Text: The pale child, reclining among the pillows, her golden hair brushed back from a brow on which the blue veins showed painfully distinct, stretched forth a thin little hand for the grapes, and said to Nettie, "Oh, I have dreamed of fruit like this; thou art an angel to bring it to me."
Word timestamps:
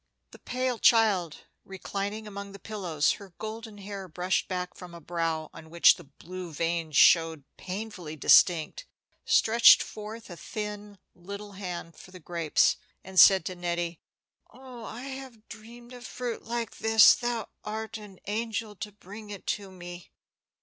The 0.31 0.39
pale 0.39 0.79
child, 0.79 1.43
reclining 1.63 2.25
among 2.25 2.53
the 2.53 2.59
pillows, 2.59 3.11
her 3.17 3.35
golden 3.37 3.77
hair 3.77 4.07
brushed 4.07 4.47
back 4.47 4.73
from 4.75 4.95
a 4.95 4.99
brow 4.99 5.51
on 5.53 5.69
which 5.69 5.93
the 5.95 6.05
blue 6.05 6.51
veins 6.51 6.97
showed 6.97 7.43
painfully 7.55 8.15
distinct, 8.15 8.87
stretched 9.25 9.83
forth 9.83 10.31
a 10.31 10.35
thin 10.35 10.97
little 11.13 11.51
hand 11.51 11.97
for 11.97 12.09
the 12.09 12.19
grapes, 12.19 12.77
and 13.03 13.19
said 13.19 13.45
to 13.45 13.55
Nettie, 13.55 14.01
"Oh, 14.49 14.85
I 14.85 15.01
have 15.03 15.47
dreamed 15.47 15.93
of 15.93 16.07
fruit 16.07 16.41
like 16.45 16.77
this; 16.79 17.13
thou 17.13 17.49
art 17.63 17.99
an 17.99 18.17
angel 18.25 18.75
to 18.77 18.91
bring 18.91 19.29
it 19.29 19.45
to 19.45 19.69
me." 19.69 20.09